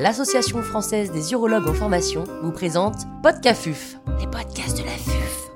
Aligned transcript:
l'Association 0.00 0.62
française 0.62 1.12
des 1.12 1.32
urologues 1.32 1.68
en 1.68 1.74
formation 1.74 2.24
vous 2.42 2.52
présente 2.52 2.94
Podcafuf, 3.22 3.98
les 4.18 4.26
podcasts 4.26 4.78
de 4.78 4.82
la 4.82 4.92
FUF. 4.92 5.50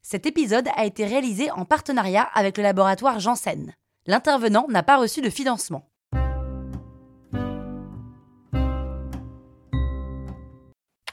Cet 0.00 0.24
épisode 0.26 0.68
a 0.76 0.84
été 0.84 1.04
réalisé 1.04 1.50
en 1.50 1.64
partenariat 1.64 2.22
avec 2.32 2.58
le 2.58 2.62
laboratoire 2.62 3.18
Janssen. 3.18 3.74
L'intervenant 4.06 4.66
n'a 4.68 4.84
pas 4.84 4.98
reçu 4.98 5.20
de 5.20 5.30
financement. 5.30 5.88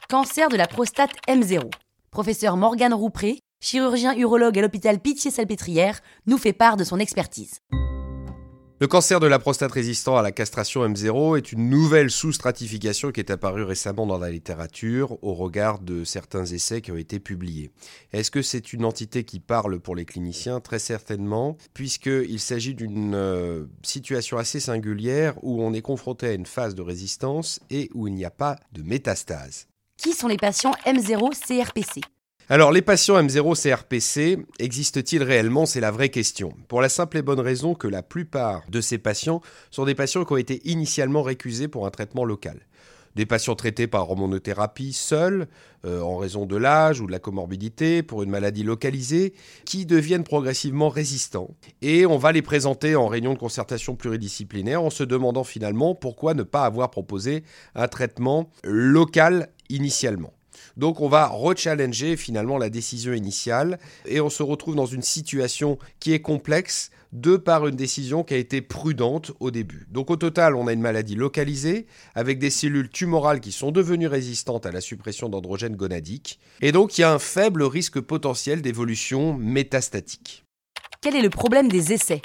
Cancer 0.10 0.48
de 0.50 0.58
la 0.58 0.68
prostate 0.68 1.16
M0. 1.28 1.72
Professeur 2.12 2.56
Morgane 2.56 2.94
Roupré, 2.94 3.40
chirurgien 3.62 4.16
urologue 4.16 4.60
à 4.60 4.62
l'hôpital 4.62 5.00
Pitié-Salpêtrière, 5.00 6.02
nous 6.28 6.38
fait 6.38 6.54
part 6.54 6.78
de 6.78 6.84
son 6.84 7.00
expertise. 7.00 7.62
Le 8.82 8.88
cancer 8.88 9.20
de 9.20 9.28
la 9.28 9.40
prostate 9.40 9.74
résistant 9.74 10.16
à 10.16 10.22
la 10.22 10.32
castration 10.32 10.88
M0 10.88 11.38
est 11.38 11.52
une 11.52 11.70
nouvelle 11.70 12.10
sous-stratification 12.10 13.12
qui 13.12 13.20
est 13.20 13.30
apparue 13.30 13.64
récemment 13.64 14.08
dans 14.08 14.18
la 14.18 14.32
littérature 14.32 15.22
au 15.22 15.34
regard 15.34 15.80
de 15.80 16.06
certains 16.06 16.46
essais 16.46 16.80
qui 16.80 16.94
ont 16.94 16.96
été 16.96 17.20
publiés. 17.20 17.72
Est-ce 18.14 18.32
que 18.32 18.42
c'est 18.42 18.72
une 18.72 18.86
entité 18.86 19.26
qui 19.26 19.42
parle 19.42 19.82
pour 19.82 19.98
les 19.98 20.06
cliniciens? 20.06 20.62
Très 20.62 20.80
certainement, 20.80 21.58
puisqu'il 21.74 22.40
s'agit 22.40 22.74
d'une 22.74 23.16
euh, 23.16 23.66
situation 23.84 24.38
assez 24.38 24.62
singulière 24.62 25.34
où 25.44 25.62
on 25.62 25.74
est 25.74 25.82
confronté 25.82 26.28
à 26.28 26.34
une 26.34 26.46
phase 26.46 26.74
de 26.74 26.82
résistance 26.82 27.60
et 27.70 27.90
où 27.94 28.08
il 28.08 28.14
n'y 28.14 28.24
a 28.24 28.32
pas 28.32 28.56
de 28.72 28.82
métastase. 28.82 29.68
Qui 29.98 30.14
sont 30.14 30.30
les 30.30 30.38
patients 30.38 30.74
M0 30.86 31.32
CRPC 31.38 32.00
alors, 32.52 32.72
les 32.72 32.82
patients 32.82 33.22
M0-CRPC 33.22 34.44
existent-ils 34.58 35.22
réellement? 35.22 35.68
C'est 35.68 35.80
la 35.80 35.92
vraie 35.92 36.10
question. 36.10 36.52
Pour 36.68 36.82
la 36.82 36.90
simple 36.90 37.18
et 37.18 37.22
bonne 37.22 37.40
raison 37.40 37.76
que 37.76 37.88
la 37.88 38.02
plupart 38.02 38.64
de 38.72 38.82
ces 38.82 38.98
patients 38.98 39.42
sont 39.70 39.86
des 39.86 39.94
patients 39.94 40.26
qui 40.26 40.34
ont 40.34 40.38
été 40.38 40.60
initialement 40.68 41.22
récusés 41.22 41.68
pour 41.68 41.86
un 41.86 41.92
traitement 41.92 42.26
local. 42.26 42.66
Des 43.14 43.28
patients 43.28 43.54
traités 43.54 43.86
par 43.86 44.10
hormonothérapie 44.10 44.94
seuls, 44.94 45.48
euh, 45.86 46.02
en 46.02 46.18
raison 46.18 46.48
de 46.48 46.58
l'âge 46.58 47.02
ou 47.02 47.06
de 47.06 47.12
la 47.12 47.20
comorbidité, 47.20 48.02
pour 48.02 48.24
une 48.24 48.32
maladie 48.32 48.64
localisée, 48.64 49.36
qui 49.66 49.86
deviennent 49.86 50.24
progressivement 50.24 50.90
résistants. 50.90 51.52
Et 51.84 52.08
on 52.08 52.18
va 52.18 52.32
les 52.32 52.42
présenter 52.42 52.96
en 52.96 53.06
réunion 53.06 53.36
de 53.36 53.40
concertation 53.40 53.96
pluridisciplinaire 53.96 54.82
en 54.82 54.90
se 54.90 55.04
demandant 55.04 55.44
finalement 55.44 55.94
pourquoi 55.94 56.34
ne 56.34 56.42
pas 56.42 56.66
avoir 56.66 56.90
proposé 56.90 57.44
un 57.76 57.88
traitement 57.88 58.50
local 58.64 59.50
initialement. 59.70 60.34
Donc 60.78 61.02
on 61.02 61.10
va 61.10 61.28
rechallenger 61.28 62.18
finalement 62.18 62.58
la 62.58 62.70
décision 62.70 63.14
initiale 63.14 63.80
et 64.06 64.22
on 64.22 64.30
se 64.30 64.44
retrouve 64.44 64.76
dans 64.76 64.86
une 64.86 65.02
situation 65.02 65.78
qui 66.00 66.14
est 66.14 66.22
complexe 66.22 66.92
de 67.12 67.38
par 67.38 67.68
une 67.68 67.76
décision 67.76 68.24
qui 68.24 68.36
a 68.36 68.38
été 68.38 68.62
prudente 68.62 69.32
au 69.40 69.52
début. 69.52 69.88
Donc 69.90 70.12
au 70.12 70.16
total, 70.16 70.56
on 70.56 70.68
a 70.68 70.74
une 70.74 70.82
maladie 70.82 71.16
localisée 71.16 71.88
avec 72.14 72.40
des 72.40 72.50
cellules 72.50 72.90
tumorales 72.90 73.40
qui 73.40 73.52
sont 73.52 73.72
devenues 73.72 74.08
résistantes 74.08 74.66
à 74.66 74.72
la 74.72 74.82
suppression 74.82 75.30
d'androgènes 75.30 75.76
gonadiques 75.76 76.40
et 76.62 76.72
donc 76.72 76.98
il 76.98 77.02
y 77.02 77.04
a 77.04 77.12
un 77.12 77.20
faible 77.20 77.64
risque 77.64 78.00
potentiel 78.00 78.62
d'évolution 78.62 79.34
métastatique. 79.34 80.46
Quel 81.02 81.16
est 81.16 81.22
le 81.22 81.30
problème 81.30 81.70
des 81.70 81.94
essais? 81.94 82.22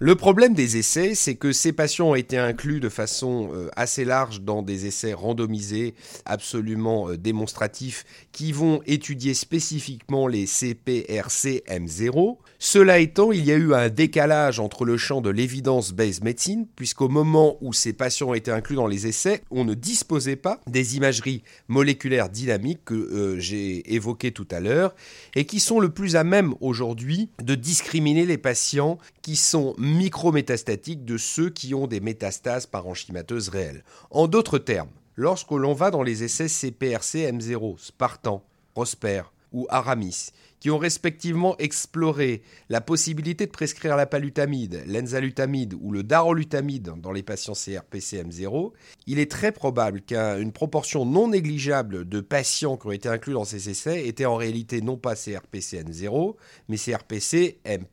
Le 0.00 0.16
problème 0.16 0.54
des 0.54 0.76
essais, 0.76 1.14
c'est 1.14 1.36
que 1.36 1.52
ces 1.52 1.72
patients 1.72 2.10
ont 2.10 2.14
été 2.16 2.36
inclus 2.36 2.80
de 2.80 2.88
façon 2.88 3.50
euh, 3.54 3.68
assez 3.76 4.04
large 4.04 4.40
dans 4.40 4.60
des 4.60 4.86
essais 4.86 5.12
randomisés, 5.12 5.94
absolument 6.24 7.10
euh, 7.10 7.16
démonstratifs, 7.16 8.04
qui 8.32 8.50
vont 8.50 8.82
étudier 8.88 9.34
spécifiquement 9.34 10.26
les 10.26 10.46
CPRC-M0. 10.46 12.38
Cela 12.58 12.98
étant, 12.98 13.30
il 13.30 13.44
y 13.44 13.52
a 13.52 13.54
eu 13.54 13.72
un 13.72 13.88
décalage 13.88 14.58
entre 14.58 14.84
le 14.84 14.96
champ 14.96 15.20
de 15.20 15.30
l'évidence-based 15.30 16.24
medicine, 16.24 16.66
puisqu'au 16.74 17.08
moment 17.08 17.56
où 17.60 17.72
ces 17.72 17.92
patients 17.92 18.30
ont 18.30 18.34
été 18.34 18.50
inclus 18.50 18.74
dans 18.74 18.88
les 18.88 19.06
essais, 19.06 19.42
on 19.52 19.64
ne 19.64 19.74
disposait 19.74 20.34
pas 20.34 20.60
des 20.66 20.96
imageries 20.96 21.44
moléculaires 21.68 22.30
dynamiques 22.30 22.84
que 22.84 22.94
euh, 22.94 23.38
j'ai 23.38 23.94
évoquées 23.94 24.32
tout 24.32 24.48
à 24.50 24.58
l'heure, 24.58 24.92
et 25.36 25.44
qui 25.44 25.60
sont 25.60 25.78
le 25.78 25.90
plus 25.90 26.16
à 26.16 26.24
même 26.24 26.54
aujourd'hui 26.60 27.28
de 27.40 27.54
discriminer 27.54 28.26
les 28.26 28.38
patients 28.38 28.98
qui 29.22 29.36
sont 29.36 29.76
micrométastatiques 29.84 31.04
de 31.04 31.18
ceux 31.18 31.50
qui 31.50 31.74
ont 31.74 31.86
des 31.86 32.00
métastases 32.00 32.66
parenchymateuses 32.66 33.48
réelles. 33.48 33.84
En 34.10 34.26
d'autres 34.26 34.58
termes, 34.58 34.90
lorsque 35.16 35.52
l'on 35.52 35.74
va 35.74 35.90
dans 35.90 36.02
les 36.02 36.24
essais 36.24 36.48
CPRC 36.48 37.30
M0, 37.30 37.78
Spartan, 37.78 38.44
Prosper 38.74 39.22
ou 39.52 39.66
Aramis, 39.70 40.30
qui 40.58 40.70
ont 40.70 40.78
respectivement 40.78 41.56
exploré 41.58 42.42
la 42.70 42.80
possibilité 42.80 43.44
de 43.44 43.50
prescrire 43.50 43.96
la 43.96 44.06
palutamide, 44.06 44.82
l'enzalutamide 44.86 45.74
ou 45.78 45.92
le 45.92 46.02
darolutamide 46.02 46.94
dans 47.02 47.12
les 47.12 47.22
patients 47.22 47.52
CRPC-M0, 47.52 48.72
il 49.06 49.18
est 49.18 49.30
très 49.30 49.52
probable 49.52 50.00
qu'une 50.00 50.52
proportion 50.52 51.04
non 51.04 51.28
négligeable 51.28 52.08
de 52.08 52.20
patients 52.20 52.78
qui 52.78 52.86
ont 52.86 52.92
été 52.92 53.10
inclus 53.10 53.34
dans 53.34 53.44
ces 53.44 53.68
essais 53.68 54.08
étaient 54.08 54.24
en 54.24 54.36
réalité 54.36 54.80
non 54.80 54.96
pas 54.96 55.14
CRPC-M0, 55.14 56.34
mais 56.68 56.78
CRPC-M+, 56.78 57.84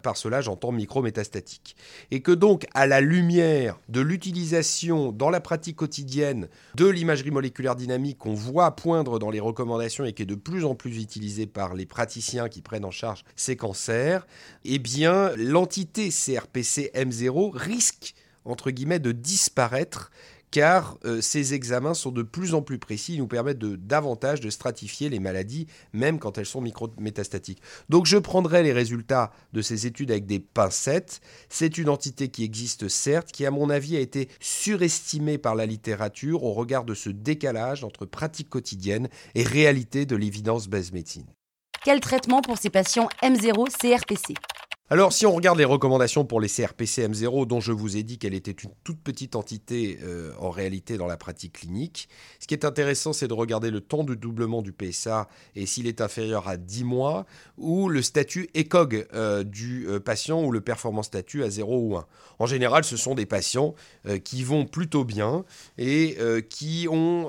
par 0.00 0.16
cela, 0.16 0.40
j'entends 0.40 0.72
micrométastatique. 0.72 1.76
Et 2.10 2.20
que 2.20 2.32
donc, 2.32 2.66
à 2.74 2.86
la 2.86 3.00
lumière 3.00 3.78
de 3.88 4.00
l'utilisation 4.00 5.12
dans 5.12 5.30
la 5.30 5.40
pratique 5.40 5.76
quotidienne 5.76 6.48
de 6.74 6.86
l'imagerie 6.86 7.30
moléculaire 7.30 7.76
dynamique 7.76 8.18
qu'on 8.18 8.34
voit 8.34 8.74
poindre 8.76 9.18
dans 9.18 9.30
les 9.30 9.40
recommandations 9.40 10.04
et 10.04 10.12
qui 10.12 10.22
est 10.22 10.26
de 10.26 10.34
plus 10.34 10.64
en 10.64 10.74
plus 10.74 11.02
utilisée 11.02 11.46
par 11.46 11.74
les 11.74 11.86
praticiens 11.86 12.48
qui 12.48 12.62
prennent 12.62 12.84
en 12.84 12.90
charge 12.90 13.24
ces 13.36 13.56
cancers, 13.56 14.26
eh 14.64 14.78
bien, 14.78 15.30
l'entité 15.36 16.10
CRPC 16.10 16.90
M0 16.94 17.50
risque 17.54 18.14
entre 18.44 18.70
guillemets 18.70 18.98
de 18.98 19.12
disparaître 19.12 20.10
car 20.50 20.98
euh, 21.04 21.20
ces 21.20 21.54
examens 21.54 21.94
sont 21.94 22.10
de 22.10 22.22
plus 22.22 22.54
en 22.54 22.62
plus 22.62 22.78
précis, 22.78 23.14
ils 23.14 23.18
nous 23.18 23.26
permettent 23.26 23.58
de, 23.58 23.76
davantage 23.76 24.40
de 24.40 24.50
stratifier 24.50 25.08
les 25.08 25.20
maladies, 25.20 25.66
même 25.92 26.18
quand 26.18 26.38
elles 26.38 26.46
sont 26.46 26.60
micrométastatiques. 26.60 27.62
Donc 27.88 28.06
je 28.06 28.16
prendrai 28.16 28.62
les 28.62 28.72
résultats 28.72 29.32
de 29.52 29.62
ces 29.62 29.86
études 29.86 30.10
avec 30.10 30.26
des 30.26 30.40
pincettes. 30.40 31.20
C'est 31.48 31.78
une 31.78 31.88
entité 31.88 32.28
qui 32.28 32.44
existe 32.44 32.88
certes, 32.88 33.32
qui 33.32 33.46
à 33.46 33.50
mon 33.50 33.70
avis 33.70 33.96
a 33.96 34.00
été 34.00 34.28
surestimée 34.40 35.38
par 35.38 35.54
la 35.54 35.66
littérature 35.66 36.44
au 36.44 36.52
regard 36.52 36.84
de 36.84 36.94
ce 36.94 37.10
décalage 37.10 37.84
entre 37.84 38.06
pratique 38.06 38.48
quotidienne 38.48 39.08
et 39.34 39.42
réalité 39.42 40.06
de 40.06 40.16
l'évidence 40.16 40.68
base 40.68 40.92
médecine. 40.92 41.26
Quel 41.84 42.00
traitement 42.00 42.42
pour 42.42 42.58
ces 42.58 42.70
patients 42.70 43.08
M0 43.22 43.70
CRPC 43.70 44.34
alors, 44.92 45.12
si 45.12 45.24
on 45.24 45.32
regarde 45.32 45.56
les 45.56 45.64
recommandations 45.64 46.24
pour 46.24 46.40
les 46.40 46.48
CRPC 46.48 47.06
M0, 47.06 47.46
dont 47.46 47.60
je 47.60 47.70
vous 47.70 47.96
ai 47.96 48.02
dit 48.02 48.18
qu'elle 48.18 48.34
était 48.34 48.50
une 48.50 48.72
toute 48.82 48.98
petite 48.98 49.36
entité 49.36 50.00
euh, 50.02 50.32
en 50.40 50.50
réalité 50.50 50.96
dans 50.96 51.06
la 51.06 51.16
pratique 51.16 51.60
clinique, 51.60 52.08
ce 52.40 52.48
qui 52.48 52.54
est 52.54 52.64
intéressant, 52.64 53.12
c'est 53.12 53.28
de 53.28 53.32
regarder 53.32 53.70
le 53.70 53.80
temps 53.80 54.02
de 54.02 54.16
doublement 54.16 54.62
du 54.62 54.72
PSA 54.72 55.28
et 55.54 55.64
s'il 55.66 55.86
est 55.86 56.00
inférieur 56.00 56.48
à 56.48 56.56
10 56.56 56.82
mois, 56.82 57.24
ou 57.56 57.88
le 57.88 58.02
statut 58.02 58.50
ECOG 58.56 59.06
euh, 59.14 59.44
du 59.44 59.86
euh, 59.86 60.00
patient 60.00 60.42
ou 60.42 60.50
le 60.50 60.60
performance 60.60 61.06
statut 61.06 61.44
à 61.44 61.50
0 61.50 61.78
ou 61.78 61.96
1. 61.96 62.04
En 62.40 62.46
général, 62.46 62.82
ce 62.82 62.96
sont 62.96 63.14
des 63.14 63.26
patients 63.26 63.76
qui 64.24 64.42
vont 64.42 64.66
plutôt 64.66 65.04
bien 65.04 65.44
et 65.78 66.16
qui 66.48 66.88
ont 66.90 67.28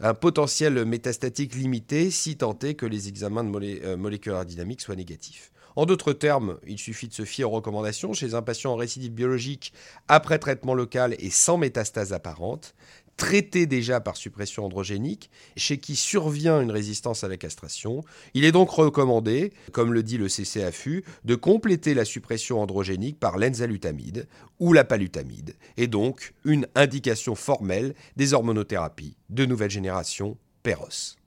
un 0.00 0.14
potentiel 0.14 0.84
métastatique 0.84 1.54
limité 1.54 2.10
si 2.10 2.36
tant 2.36 2.58
est 2.58 2.74
que 2.74 2.86
les 2.86 3.08
examens 3.08 3.44
de 3.44 3.94
moléculaire 3.94 4.44
dynamique 4.44 4.80
soient 4.80 4.96
négatifs. 4.96 5.52
En 5.78 5.86
d'autres 5.86 6.12
termes, 6.12 6.58
il 6.66 6.76
suffit 6.76 7.06
de 7.06 7.14
se 7.14 7.24
fier 7.24 7.44
aux 7.44 7.54
recommandations 7.54 8.12
chez 8.12 8.34
un 8.34 8.42
patient 8.42 8.72
en 8.72 8.74
récidive 8.74 9.12
biologique 9.12 9.72
après 10.08 10.40
traitement 10.40 10.74
local 10.74 11.14
et 11.20 11.30
sans 11.30 11.56
métastase 11.56 12.12
apparente, 12.12 12.74
traité 13.16 13.66
déjà 13.66 14.00
par 14.00 14.16
suppression 14.16 14.64
androgénique, 14.64 15.30
chez 15.56 15.78
qui 15.78 15.94
survient 15.94 16.60
une 16.60 16.72
résistance 16.72 17.22
à 17.22 17.28
la 17.28 17.36
castration. 17.36 18.02
Il 18.34 18.44
est 18.44 18.50
donc 18.50 18.70
recommandé, 18.70 19.52
comme 19.70 19.92
le 19.92 20.02
dit 20.02 20.18
le 20.18 20.26
CCAFU, 20.26 21.04
de 21.24 21.34
compléter 21.36 21.94
la 21.94 22.04
suppression 22.04 22.60
androgénique 22.60 23.20
par 23.20 23.38
l'enzalutamide 23.38 24.26
ou 24.58 24.72
la 24.72 24.82
palutamide, 24.82 25.54
et 25.76 25.86
donc 25.86 26.34
une 26.44 26.66
indication 26.74 27.36
formelle 27.36 27.94
des 28.16 28.34
hormonothérapies 28.34 29.16
de 29.30 29.46
nouvelle 29.46 29.70
génération, 29.70 30.38
PEROS. 30.64 31.18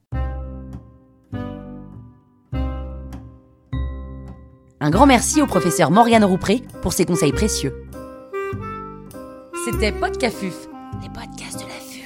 Un 4.84 4.90
grand 4.90 5.06
merci 5.06 5.44
au 5.44 5.46
professeur 5.46 5.92
Morgane 5.92 6.24
Roupré 6.24 6.64
pour 6.82 6.92
ses 6.92 7.06
conseils 7.06 7.32
précieux. 7.32 7.86
C'était 9.64 9.92
Podcafuf, 9.92 10.68
les 11.04 11.10
podcasts 11.10 11.64
de 11.64 11.70
la 11.70 12.01